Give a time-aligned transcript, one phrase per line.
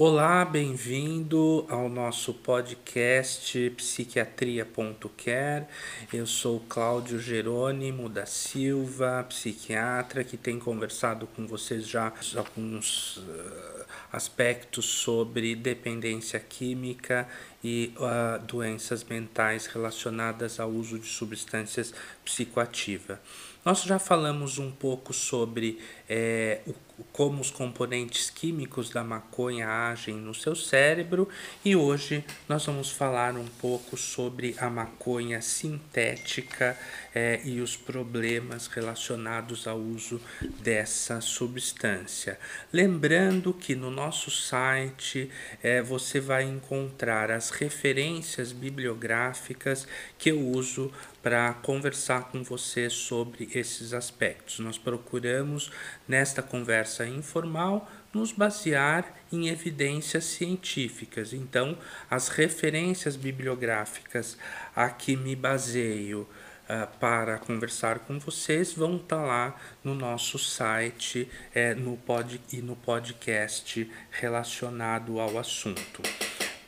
[0.00, 5.66] Olá, bem-vindo ao nosso podcast Psiquiatria.care.
[6.12, 13.84] Eu sou Cláudio Jerônimo da Silva, psiquiatra, que tem conversado com vocês já alguns uh,
[14.12, 17.26] aspectos sobre dependência química
[17.62, 21.92] e uh, doenças mentais relacionadas ao uso de substâncias
[22.24, 23.18] psicoativas.
[23.64, 26.74] Nós já falamos um pouco sobre é, o,
[27.12, 31.28] como os componentes químicos da maconha agem no seu cérebro
[31.64, 36.78] e hoje nós vamos falar um pouco sobre a maconha sintética
[37.14, 40.20] é, e os problemas relacionados ao uso
[40.60, 42.38] dessa substância.
[42.72, 45.30] Lembrando que no nosso site
[45.62, 49.86] é, você vai encontrar as referências bibliográficas
[50.18, 54.58] que eu uso para conversar com você sobre esses aspectos.
[54.58, 55.70] Nós procuramos,
[56.06, 61.32] nesta conversa informal, nos basear em evidências científicas.
[61.32, 61.76] Então,
[62.10, 64.38] as referências bibliográficas
[64.74, 66.26] a que me baseio
[66.68, 72.40] uh, para conversar com vocês vão estar tá lá no nosso site é, no pod,
[72.52, 76.02] e no podcast relacionado ao assunto.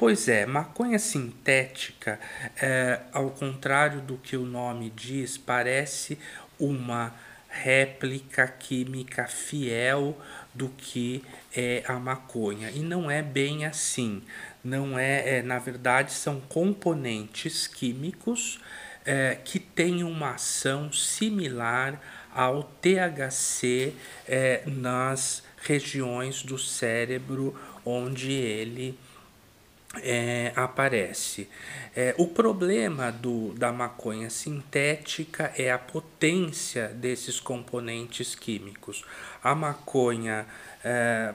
[0.00, 2.18] Pois é, maconha sintética,
[2.56, 6.18] é, ao contrário do que o nome diz, parece
[6.58, 7.14] uma
[7.50, 10.18] réplica química fiel
[10.54, 11.22] do que
[11.54, 12.70] é a maconha.
[12.70, 14.22] E não é bem assim.
[14.64, 18.58] Não é, é na verdade, são componentes químicos
[19.04, 22.00] é, que têm uma ação similar
[22.34, 23.92] ao THC
[24.26, 28.98] é, nas regiões do cérebro onde ele
[29.96, 31.48] é, aparece.
[31.94, 39.04] É, o problema do, da maconha sintética é a potência desses componentes químicos.
[39.42, 40.46] A maconha
[40.84, 41.34] é,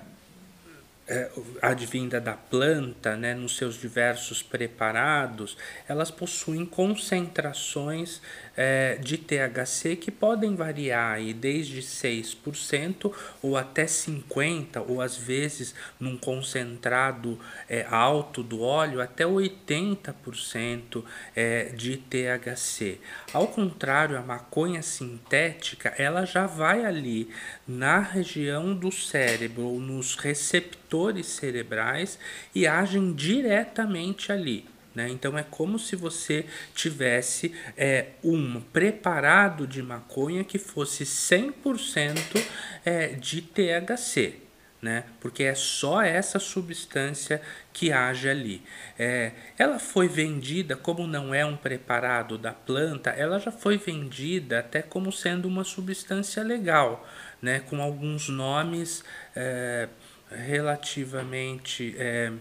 [1.08, 1.30] é,
[1.62, 5.56] advinda da planta, né, nos seus diversos preparados,
[5.88, 8.22] elas possuem concentrações
[8.58, 15.76] é, de THC que podem variar aí desde 6% ou até 50%, ou às vezes
[16.00, 17.40] num concentrado
[17.70, 21.04] é, alto do óleo, até 80%
[21.36, 23.00] é, de THC.
[23.32, 27.30] Ao contrário, a maconha sintética ela já vai ali
[27.68, 32.18] na região do cérebro nos receptores cerebrais
[32.54, 34.66] e agem diretamente ali.
[34.96, 35.10] Né?
[35.10, 42.42] Então é como se você tivesse é, um preparado de maconha que fosse 100%
[42.86, 44.40] é, de THC.
[44.82, 45.04] Né?
[45.20, 47.42] Porque é só essa substância
[47.74, 48.62] que age ali.
[48.98, 54.60] É, ela foi vendida, como não é um preparado da planta, ela já foi vendida
[54.60, 57.06] até como sendo uma substância legal,
[57.42, 57.62] né?
[57.62, 59.04] com alguns nomes
[59.36, 59.90] é,
[60.30, 61.96] relativamente.
[61.98, 62.32] É,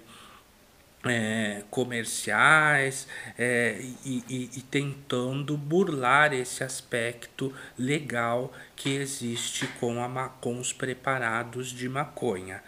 [1.06, 3.06] é, comerciais
[3.38, 10.72] é, e, e, e, tentando burlar esse aspecto legal que existe com, a, com os
[10.72, 12.62] preparados de maconha.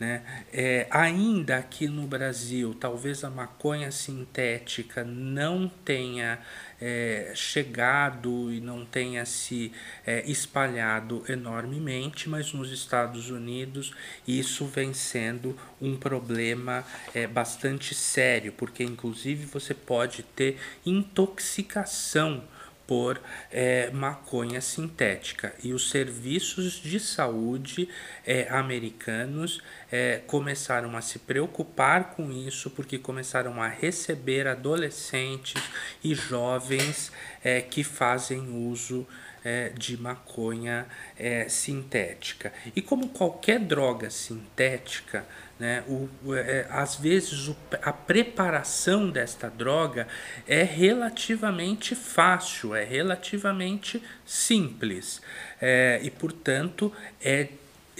[0.00, 0.22] Né?
[0.52, 6.40] É, ainda aqui no Brasil, talvez a maconha sintética não tenha
[6.84, 9.70] é, chegado e não tenha se
[10.04, 13.94] é, espalhado enormemente, mas nos Estados Unidos
[14.26, 16.84] isso vem sendo um problema
[17.14, 22.42] é, bastante sério, porque inclusive você pode ter intoxicação
[22.92, 23.18] por
[23.50, 25.54] é, maconha sintética.
[25.64, 27.88] E os serviços de saúde
[28.26, 35.62] é, americanos é, começaram a se preocupar com isso, porque começaram a receber adolescentes
[36.04, 37.10] e jovens
[37.42, 39.06] é, que fazem uso
[39.44, 40.86] é, de maconha
[41.18, 42.52] é, sintética.
[42.74, 45.24] E como qualquer droga sintética,
[45.58, 50.08] né, o, é, às vezes o, a preparação desta droga
[50.46, 55.22] é relativamente fácil, é relativamente simples
[55.60, 57.48] é, e, portanto, é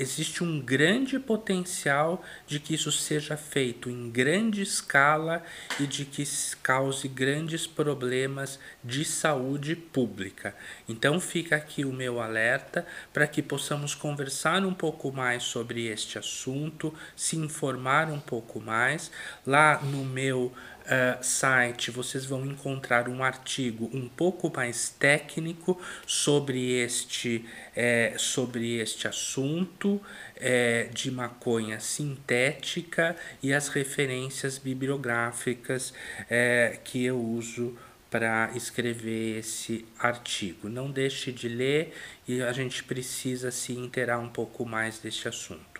[0.02, 5.43] existe um grande potencial de que isso seja feito em grande escala
[5.78, 6.25] e de que
[6.62, 10.54] cause grandes problemas de saúde pública.
[10.88, 16.19] Então fica aqui o meu alerta para que possamos conversar um pouco mais sobre este
[16.19, 19.10] assunto, se informar um pouco mais
[19.46, 20.52] lá no meu
[20.82, 27.44] uh, site vocês vão encontrar um artigo um pouco mais técnico sobre este,
[27.75, 30.00] é, sobre este assunto
[30.37, 35.93] é, de maconha sintética e as referências bibliográficas
[36.29, 37.76] é, que eu uso
[38.11, 40.69] para escrever esse artigo.
[40.69, 41.94] Não deixe de ler
[42.28, 45.72] e a gente precisa se inteirar um pouco mais deste assunto.